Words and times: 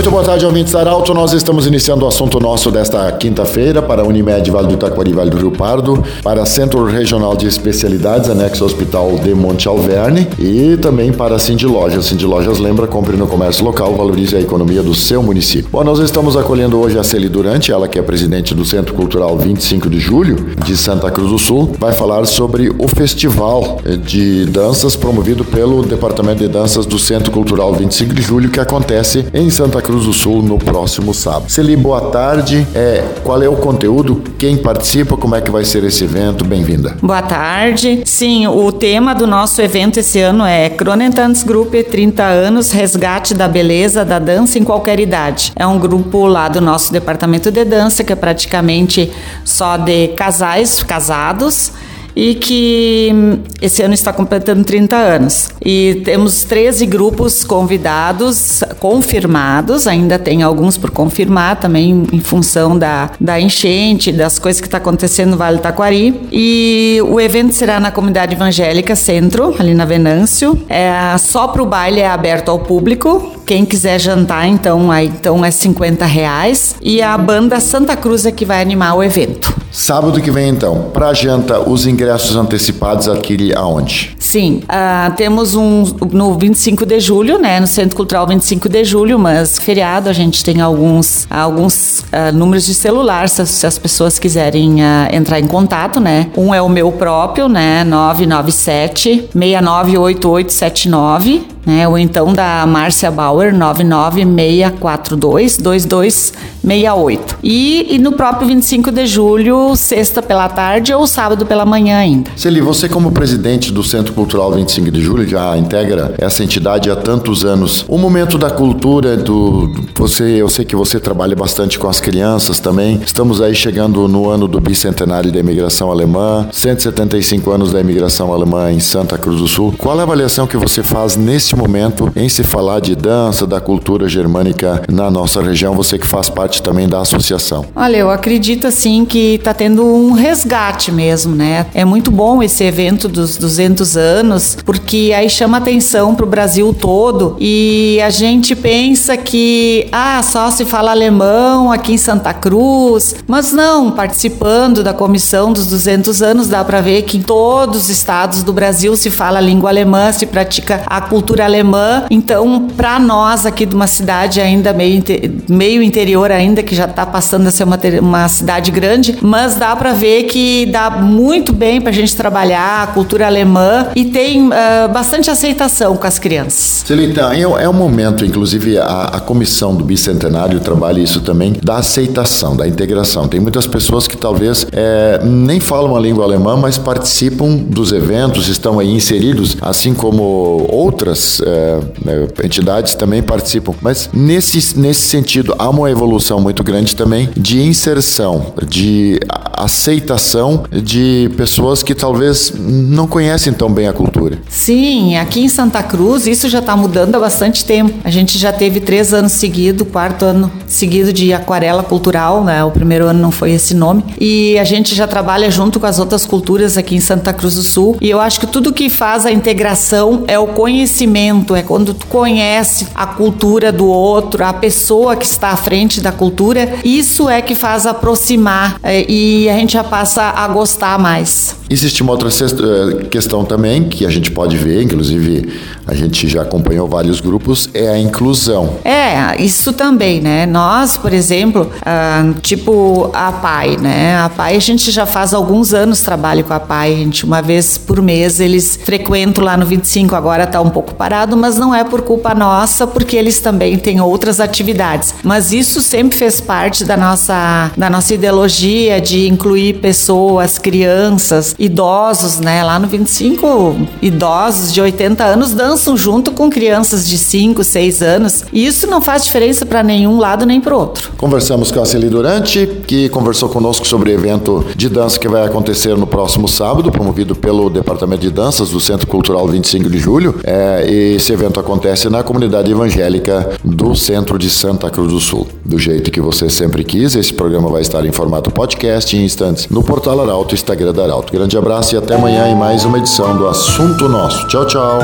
Muito 0.00 0.10
boa 0.10 0.24
tarde, 0.24 0.46
ouvintes 0.46 0.74
Arauto. 0.74 1.12
Nós 1.12 1.34
estamos 1.34 1.66
iniciando 1.66 2.06
o 2.06 2.08
assunto 2.08 2.40
nosso 2.40 2.70
desta 2.70 3.12
quinta-feira 3.12 3.82
para 3.82 4.00
a 4.00 4.04
Unimed 4.06 4.50
Vale 4.50 4.68
do 4.68 4.78
Taquari 4.78 5.12
Vale 5.12 5.28
do 5.28 5.36
Rio 5.36 5.50
Pardo, 5.50 6.02
para 6.22 6.46
Centro 6.46 6.86
Regional 6.86 7.36
de 7.36 7.46
Especialidades, 7.46 8.30
anexo 8.30 8.64
Hospital 8.64 9.18
de 9.18 9.34
Monte 9.34 9.68
Alverne 9.68 10.26
e 10.38 10.78
também 10.78 11.12
para 11.12 11.34
a 11.34 11.38
Cindy 11.38 11.66
Lojas. 11.66 12.06
Cindy 12.06 12.24
Lojas 12.24 12.58
lembra, 12.58 12.86
compre 12.86 13.14
no 13.14 13.26
comércio 13.26 13.62
local, 13.62 13.94
valorize 13.94 14.34
a 14.34 14.40
economia 14.40 14.82
do 14.82 14.94
seu 14.94 15.22
município. 15.22 15.68
Bom, 15.70 15.84
nós 15.84 15.98
estamos 15.98 16.34
acolhendo 16.34 16.80
hoje 16.80 16.98
a 16.98 17.04
Celi 17.04 17.28
Durante, 17.28 17.70
ela 17.70 17.86
que 17.86 17.98
é 17.98 18.02
presidente 18.02 18.54
do 18.54 18.64
Centro 18.64 18.94
Cultural 18.94 19.36
25 19.36 19.90
de 19.90 20.00
Julho 20.00 20.46
de 20.64 20.78
Santa 20.78 21.10
Cruz 21.10 21.28
do 21.28 21.38
Sul, 21.38 21.72
vai 21.78 21.92
falar 21.92 22.24
sobre 22.24 22.72
o 22.78 22.88
festival 22.88 23.76
de 24.02 24.46
danças 24.46 24.96
promovido 24.96 25.44
pelo 25.44 25.82
Departamento 25.82 26.38
de 26.38 26.48
Danças 26.48 26.86
do 26.86 26.98
Centro 26.98 27.30
Cultural 27.30 27.74
25 27.74 28.14
de 28.14 28.22
Julho 28.22 28.48
que 28.48 28.60
acontece 28.60 29.26
em 29.34 29.50
Santa 29.50 29.82
Cruz 29.82 29.89
do 29.98 30.12
Sul 30.12 30.42
no 30.42 30.58
próximo 30.58 31.12
sábado. 31.12 31.50
Celi, 31.50 31.76
boa 31.76 32.10
tarde. 32.10 32.66
É, 32.74 33.04
qual 33.24 33.42
é 33.42 33.48
o 33.48 33.56
conteúdo? 33.56 34.22
Quem 34.38 34.56
participa? 34.56 35.16
Como 35.16 35.34
é 35.34 35.40
que 35.40 35.50
vai 35.50 35.64
ser 35.64 35.84
esse 35.84 36.04
evento? 36.04 36.44
Bem-vinda. 36.44 36.96
Boa 37.02 37.22
tarde. 37.22 38.02
Sim, 38.04 38.46
o 38.46 38.70
tema 38.70 39.14
do 39.14 39.26
nosso 39.26 39.60
evento 39.60 39.98
esse 39.98 40.20
ano 40.20 40.44
é 40.44 40.68
Cronentans 40.68 41.42
Group 41.42 41.74
30 41.74 42.22
anos, 42.22 42.70
resgate 42.70 43.34
da 43.34 43.48
beleza 43.48 44.04
da 44.04 44.18
dança 44.18 44.58
em 44.58 44.64
qualquer 44.64 45.00
idade. 45.00 45.52
É 45.56 45.66
um 45.66 45.78
grupo 45.78 46.26
lá 46.26 46.48
do 46.48 46.60
nosso 46.60 46.92
departamento 46.92 47.50
de 47.50 47.64
dança 47.64 48.04
que 48.04 48.12
é 48.12 48.16
praticamente 48.16 49.10
só 49.44 49.76
de 49.76 50.08
casais 50.08 50.82
casados 50.82 51.72
e 52.14 52.34
que 52.34 53.10
hum, 53.12 53.38
esse 53.60 53.82
ano 53.82 53.94
está 53.94 54.12
completando 54.12 54.64
30 54.64 54.96
anos. 54.96 55.50
E 55.64 56.02
temos 56.04 56.44
13 56.44 56.86
grupos 56.86 57.44
convidados, 57.44 58.62
confirmados, 58.78 59.86
ainda 59.86 60.18
tem 60.18 60.42
alguns 60.42 60.76
por 60.76 60.90
confirmar 60.90 61.56
também 61.56 62.04
em 62.12 62.20
função 62.20 62.78
da, 62.78 63.10
da 63.20 63.40
enchente, 63.40 64.12
das 64.12 64.38
coisas 64.38 64.60
que 64.60 64.66
está 64.66 64.78
acontecendo 64.78 65.30
no 65.30 65.36
Vale 65.36 65.58
do 65.58 65.62
Taquari. 65.62 66.20
E 66.32 66.98
o 67.06 67.20
evento 67.20 67.54
será 67.54 67.80
na 67.80 67.90
comunidade 67.90 68.34
evangélica 68.34 68.94
Centro, 68.94 69.54
ali 69.58 69.74
na 69.74 69.84
Venâncio. 69.84 70.60
É, 70.68 71.16
só 71.18 71.48
para 71.48 71.62
o 71.62 71.66
baile 71.66 72.00
é 72.00 72.08
aberto 72.08 72.50
ao 72.50 72.58
público. 72.58 73.34
Quem 73.46 73.64
quiser 73.64 73.98
jantar, 73.98 74.46
então, 74.46 74.90
aí, 74.90 75.06
então 75.06 75.44
é 75.44 75.50
50 75.50 76.04
reais. 76.06 76.76
E 76.80 77.02
a 77.02 77.16
banda 77.18 77.58
Santa 77.60 77.96
Cruz 77.96 78.24
é 78.26 78.30
que 78.30 78.44
vai 78.44 78.60
animar 78.60 78.94
o 78.94 79.02
evento. 79.02 79.39
Sábado 79.70 80.20
que 80.20 80.30
vem, 80.30 80.50
então, 80.50 80.90
para 80.92 81.14
janta, 81.14 81.60
os 81.60 81.86
ingressos 81.86 82.36
antecipados 82.36 83.08
adquire 83.08 83.54
aonde? 83.54 84.16
Sim, 84.18 84.62
ah, 84.68 85.12
temos 85.16 85.54
um 85.54 85.84
no 86.12 86.38
25 86.38 86.84
de 86.84 87.00
julho, 87.00 87.38
né, 87.38 87.60
no 87.60 87.66
Centro 87.66 87.96
Cultural 87.96 88.26
25 88.26 88.68
de 88.68 88.84
julho, 88.84 89.18
mas 89.18 89.58
feriado 89.58 90.08
a 90.08 90.12
gente 90.12 90.44
tem 90.44 90.60
alguns 90.60 91.26
alguns 91.30 92.04
ah, 92.12 92.32
números 92.32 92.66
de 92.66 92.74
celular 92.74 93.28
se, 93.28 93.46
se 93.46 93.66
as 93.66 93.78
pessoas 93.78 94.18
quiserem 94.18 94.82
ah, 94.82 95.08
entrar 95.12 95.38
em 95.38 95.46
contato, 95.46 96.00
né. 96.00 96.30
Um 96.36 96.54
é 96.54 96.60
o 96.60 96.68
meu 96.68 96.90
próprio, 96.92 97.48
né, 97.48 97.84
997 97.84 99.30
698879, 99.34 101.46
né, 101.70 101.86
ou 101.86 101.96
então 101.96 102.32
da 102.32 102.66
Márcia 102.66 103.10
Bauer 103.10 103.54
99642 103.54 105.56
2268. 105.58 107.38
E, 107.42 107.94
e 107.94 107.98
no 107.98 108.12
próprio 108.12 108.48
25 108.48 108.90
de 108.90 109.06
julho, 109.06 109.74
sexta 109.76 110.20
pela 110.20 110.48
tarde 110.48 110.92
ou 110.92 111.06
sábado 111.06 111.46
pela 111.46 111.64
manhã 111.64 111.98
ainda. 111.98 112.30
Celi, 112.36 112.60
você 112.60 112.88
como 112.88 113.12
presidente 113.12 113.72
do 113.72 113.84
Centro 113.84 114.12
Cultural 114.12 114.52
25 114.52 114.90
de 114.90 115.00
Julho 115.00 115.26
já 115.28 115.56
integra 115.56 116.14
essa 116.18 116.42
entidade 116.42 116.90
há 116.90 116.96
tantos 116.96 117.44
anos. 117.44 117.84
O 117.88 117.96
momento 117.98 118.36
da 118.36 118.50
cultura, 118.50 119.16
do, 119.16 119.68
do- 119.68 119.80
você, 119.94 120.24
eu 120.24 120.48
sei 120.48 120.64
que 120.64 120.74
você 120.74 120.98
trabalha 120.98 121.36
bastante 121.36 121.78
com 121.78 121.88
as 121.88 122.00
crianças 122.00 122.58
também. 122.58 123.00
Estamos 123.04 123.40
aí 123.40 123.54
chegando 123.54 124.08
no 124.08 124.28
ano 124.28 124.48
do 124.48 124.60
bicentenário 124.60 125.30
da 125.30 125.38
imigração 125.38 125.90
alemã, 125.90 126.48
175 126.52 127.50
anos 127.50 127.72
da 127.72 127.80
imigração 127.80 128.32
alemã 128.32 128.72
em 128.72 128.80
Santa 128.80 129.16
Cruz 129.18 129.40
do 129.40 129.48
Sul. 129.48 129.74
Qual 129.78 129.96
é 129.96 130.00
a 130.00 130.02
avaliação 130.02 130.46
que 130.46 130.56
você 130.56 130.82
faz 130.82 131.16
neste 131.16 131.54
momento 131.60 132.10
em 132.16 132.28
se 132.28 132.42
falar 132.42 132.80
de 132.80 132.96
dança, 132.96 133.46
da 133.46 133.60
cultura 133.60 134.08
germânica 134.08 134.82
na 134.88 135.10
nossa 135.10 135.42
região? 135.42 135.74
Você 135.74 135.98
que 135.98 136.06
faz 136.06 136.30
parte 136.30 136.62
também 136.62 136.88
da 136.88 137.00
associação. 137.00 137.66
Olha, 137.76 137.98
eu 137.98 138.10
acredito 138.10 138.66
assim 138.66 139.04
que 139.04 139.34
está 139.34 139.52
tendo 139.52 139.84
um 139.84 140.12
resgate 140.12 140.90
mesmo, 140.90 141.34
né? 141.34 141.66
É 141.74 141.84
muito 141.84 142.10
bom 142.10 142.42
esse 142.42 142.64
evento 142.64 143.08
dos 143.08 143.36
200 143.36 143.96
anos, 143.96 144.56
porque 144.64 145.12
aí 145.14 145.28
chama 145.28 145.58
atenção 145.58 146.14
para 146.14 146.24
o 146.24 146.28
Brasil 146.28 146.72
todo 146.72 147.36
e 147.38 148.00
a 148.02 148.08
gente 148.08 148.56
pensa 148.56 149.16
que 149.16 149.86
ah, 149.92 150.22
só 150.22 150.50
se 150.50 150.64
fala 150.64 150.90
alemão 150.90 151.70
aqui 151.70 151.92
em 151.92 151.98
Santa 151.98 152.32
Cruz, 152.32 153.16
mas 153.26 153.52
não, 153.52 153.90
participando 153.90 154.82
da 154.82 154.94
comissão 154.94 155.52
dos 155.52 155.66
200 155.66 156.22
anos 156.22 156.48
dá 156.48 156.64
para 156.64 156.80
ver 156.80 157.02
que 157.02 157.18
em 157.18 157.22
todos 157.22 157.82
os 157.82 157.88
estados 157.90 158.42
do 158.42 158.52
Brasil 158.52 158.96
se 158.96 159.10
fala 159.10 159.38
a 159.38 159.42
língua 159.42 159.68
alemã, 159.68 160.10
se 160.10 160.24
pratica 160.24 160.82
a 160.86 161.00
cultura 161.00 161.39
alemã. 161.40 162.04
Então, 162.10 162.68
para 162.76 162.98
nós 162.98 163.46
aqui 163.46 163.66
de 163.66 163.74
uma 163.74 163.86
cidade 163.86 164.40
ainda 164.40 164.72
meio, 164.72 165.02
meio 165.48 165.82
interior 165.82 166.30
ainda, 166.30 166.62
que 166.62 166.74
já 166.74 166.84
está 166.84 167.06
passando 167.06 167.46
a 167.46 167.50
ser 167.50 167.64
uma, 167.64 167.78
uma 168.00 168.28
cidade 168.28 168.70
grande, 168.70 169.18
mas 169.20 169.54
dá 169.54 169.74
para 169.76 169.92
ver 169.92 170.24
que 170.24 170.66
dá 170.66 170.90
muito 170.90 171.52
bem 171.52 171.80
para 171.80 171.90
a 171.90 171.94
gente 171.94 172.14
trabalhar 172.16 172.82
a 172.82 172.86
cultura 172.88 173.26
alemã 173.26 173.88
e 173.94 174.06
tem 174.06 174.50
ah, 174.52 174.88
bastante 174.88 175.30
aceitação 175.30 175.96
com 175.96 176.06
as 176.06 176.18
crianças. 176.18 176.84
Celita, 176.86 177.34
é, 177.34 177.42
é 177.42 177.68
um 177.68 177.72
momento, 177.72 178.24
inclusive 178.24 178.78
a, 178.78 179.04
a 179.12 179.20
comissão 179.20 179.74
do 179.74 179.84
Bicentenário 179.84 180.60
trabalha 180.60 181.00
isso 181.00 181.20
também, 181.20 181.54
da 181.62 181.76
aceitação, 181.76 182.56
da 182.56 182.66
integração. 182.66 183.28
Tem 183.28 183.40
muitas 183.40 183.66
pessoas 183.66 184.08
que 184.08 184.16
talvez 184.16 184.66
é, 184.72 185.20
nem 185.24 185.60
falam 185.60 185.96
a 185.96 186.00
língua 186.00 186.24
alemã, 186.24 186.56
mas 186.56 186.78
participam 186.78 187.56
dos 187.56 187.92
eventos, 187.92 188.48
estão 188.48 188.78
aí 188.78 188.92
inseridos, 188.92 189.56
assim 189.60 189.94
como 189.94 190.66
outras 190.70 191.29
é, 191.40 191.80
né, 192.04 192.26
entidades 192.42 192.94
também 192.94 193.22
participam. 193.22 193.74
Mas 193.80 194.08
nesse, 194.12 194.78
nesse 194.78 195.02
sentido, 195.02 195.54
há 195.58 195.68
uma 195.68 195.90
evolução 195.90 196.40
muito 196.40 196.64
grande 196.64 196.96
também 196.96 197.28
de 197.36 197.60
inserção, 197.60 198.54
de 198.66 199.20
aceitação 199.52 200.64
de 200.70 201.30
pessoas 201.36 201.82
que 201.82 201.94
talvez 201.94 202.52
não 202.56 203.06
conhecem 203.06 203.52
tão 203.52 203.70
bem 203.70 203.86
a 203.86 203.92
cultura. 203.92 204.38
Sim, 204.48 205.16
aqui 205.16 205.40
em 205.40 205.48
Santa 205.48 205.82
Cruz 205.82 206.26
isso 206.26 206.48
já 206.48 206.60
está 206.60 206.74
mudando 206.76 207.14
há 207.14 207.20
bastante 207.20 207.64
tempo. 207.64 207.92
A 208.02 208.10
gente 208.10 208.38
já 208.38 208.52
teve 208.52 208.80
três 208.80 209.12
anos 209.12 209.32
seguidos, 209.32 209.86
quarto 209.88 210.24
ano 210.24 210.50
seguido 210.66 211.12
de 211.12 211.32
aquarela 211.32 211.82
cultural, 211.82 212.42
né? 212.44 212.64
O 212.64 212.70
primeiro 212.70 213.06
ano 213.06 213.20
não 213.20 213.30
foi 213.30 213.52
esse 213.52 213.74
nome. 213.74 214.04
E 214.18 214.58
a 214.58 214.64
gente 214.64 214.94
já 214.94 215.06
trabalha 215.06 215.50
junto 215.50 215.78
com 215.78 215.86
as 215.86 215.98
outras 215.98 216.24
culturas 216.24 216.78
aqui 216.78 216.94
em 216.94 217.00
Santa 217.00 217.32
Cruz 217.32 217.54
do 217.54 217.62
Sul. 217.62 217.96
E 218.00 218.08
eu 218.08 218.20
acho 218.20 218.40
que 218.40 218.46
tudo 218.46 218.72
que 218.72 218.88
faz 218.88 219.26
a 219.26 219.32
integração 219.32 220.24
é 220.26 220.38
o 220.38 220.46
conhecimento, 220.46 221.19
é 221.54 221.62
quando 221.62 221.92
tu 221.92 222.06
conhece 222.06 222.86
a 222.94 223.06
cultura 223.06 223.70
do 223.70 223.86
outro, 223.86 224.44
a 224.44 224.52
pessoa 224.52 225.16
que 225.16 225.24
está 225.24 225.48
à 225.48 225.56
frente 225.56 226.00
da 226.00 226.10
cultura. 226.10 226.76
Isso 226.84 227.28
é 227.28 227.42
que 227.42 227.54
faz 227.54 227.86
aproximar 227.86 228.78
eh, 228.82 229.04
e 229.08 229.48
a 229.48 229.54
gente 229.54 229.74
já 229.74 229.84
passa 229.84 230.22
a 230.22 230.48
gostar 230.48 230.98
mais. 230.98 231.56
Existe 231.68 232.02
uma 232.02 232.12
outra 232.12 232.28
eh, 232.28 233.04
questão 233.04 233.44
também 233.44 233.84
que 233.84 234.04
a 234.06 234.10
gente 234.10 234.30
pode 234.30 234.56
ver, 234.56 234.82
inclusive 234.82 235.52
a 235.86 235.94
gente 235.94 236.28
já 236.28 236.42
acompanhou 236.42 236.88
vários 236.88 237.20
grupos, 237.20 237.68
é 237.74 237.88
a 237.88 237.98
inclusão. 237.98 238.76
É, 238.84 239.40
isso 239.42 239.72
também, 239.72 240.20
né? 240.20 240.46
Nós, 240.46 240.96
por 240.96 241.12
exemplo, 241.12 241.70
ah, 241.84 242.32
tipo 242.42 243.10
a 243.12 243.32
PAI, 243.32 243.76
né? 243.76 244.16
A 244.18 244.28
PAI 244.28 244.56
a 244.56 244.60
gente 244.60 244.90
já 244.90 245.06
faz 245.06 245.34
alguns 245.34 245.74
anos 245.74 246.00
trabalho 246.00 246.44
com 246.44 246.52
a 246.52 246.60
PAI, 246.60 246.92
a 246.92 246.96
gente 246.96 247.24
uma 247.24 247.42
vez 247.42 247.76
por 247.76 248.00
mês 248.00 248.40
eles 248.40 248.78
frequentam 248.84 249.44
lá 249.44 249.56
no 249.56 249.66
25, 249.66 250.14
agora 250.14 250.46
tá 250.46 250.60
um 250.60 250.70
pouco 250.70 250.94
parado, 251.10 251.36
mas 251.36 251.58
não 251.58 251.74
é 251.74 251.82
por 251.82 252.02
culpa 252.02 252.32
nossa, 252.36 252.86
porque 252.86 253.16
eles 253.16 253.40
também 253.40 253.76
têm 253.76 254.00
outras 254.00 254.38
atividades. 254.38 255.12
Mas 255.24 255.52
isso 255.52 255.82
sempre 255.82 256.16
fez 256.16 256.40
parte 256.40 256.84
da 256.84 256.96
nossa 256.96 257.72
da 257.76 257.90
nossa 257.90 258.14
ideologia 258.14 259.00
de 259.00 259.26
incluir 259.26 259.80
pessoas, 259.80 260.56
crianças, 260.56 261.56
idosos, 261.58 262.38
né? 262.38 262.62
Lá 262.62 262.78
no 262.78 262.86
25, 262.86 263.76
idosos 264.00 264.72
de 264.72 264.80
80 264.80 265.24
anos 265.24 265.52
dançam 265.52 265.96
junto 265.96 266.30
com 266.30 266.48
crianças 266.48 267.08
de 267.08 267.18
5, 267.18 267.64
6 267.64 268.02
anos. 268.02 268.44
E 268.52 268.64
isso 268.64 268.86
não 268.86 269.00
faz 269.00 269.24
diferença 269.24 269.66
para 269.66 269.82
nenhum 269.82 270.16
lado 270.16 270.46
nem 270.46 270.60
para 270.60 270.76
outro. 270.76 271.10
Conversamos 271.18 271.72
com 271.72 271.80
a 271.80 271.86
Celi 271.86 272.08
Durante, 272.08 272.66
que 272.86 273.08
conversou 273.08 273.48
conosco 273.48 273.86
sobre 273.86 274.10
o 274.10 274.14
evento 274.14 274.64
de 274.76 274.88
dança 274.88 275.18
que 275.18 275.26
vai 275.26 275.44
acontecer 275.44 275.96
no 275.96 276.06
próximo 276.06 276.46
sábado, 276.46 276.92
promovido 276.92 277.34
pelo 277.34 277.68
Departamento 277.68 278.22
de 278.22 278.30
Danças 278.30 278.70
do 278.70 278.78
Centro 278.78 279.08
Cultural 279.08 279.48
25 279.48 279.90
de 279.90 279.98
Julho. 279.98 280.38
É, 280.44 280.86
esse 281.00 281.32
evento 281.32 281.58
acontece 281.58 282.08
na 282.08 282.22
comunidade 282.22 282.70
evangélica 282.70 283.50
do 283.64 283.94
centro 283.94 284.38
de 284.38 284.50
Santa 284.50 284.90
Cruz 284.90 285.12
do 285.12 285.20
Sul. 285.20 285.46
Do 285.64 285.78
jeito 285.78 286.10
que 286.10 286.20
você 286.20 286.48
sempre 286.48 286.84
quis, 286.84 287.14
esse 287.14 287.32
programa 287.32 287.68
vai 287.70 287.82
estar 287.82 288.04
em 288.04 288.12
formato 288.12 288.50
podcast 288.50 289.16
em 289.16 289.24
instantes 289.24 289.68
no 289.68 289.82
portal 289.82 290.20
Arauto, 290.20 290.54
Instagram 290.54 290.92
da 290.92 291.04
Arauto. 291.04 291.32
Grande 291.32 291.56
abraço 291.56 291.94
e 291.94 291.98
até 291.98 292.14
amanhã 292.14 292.48
em 292.48 292.54
mais 292.54 292.84
uma 292.84 292.98
edição 292.98 293.36
do 293.36 293.46
Assunto 293.46 294.08
Nosso. 294.08 294.46
Tchau, 294.48 294.66
tchau. 294.66 294.98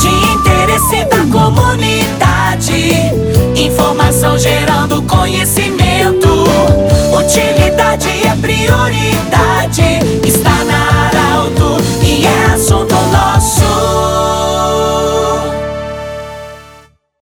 De 0.00 0.08
interesse 0.34 1.04
da 1.04 1.24
comunidade, 1.30 2.72
informação 3.56 4.38
gerando 4.38 5.02
conhecimento. 5.02 6.28
Utilidade 7.14 8.08
é 8.26 8.36
prioridade 8.40 9.21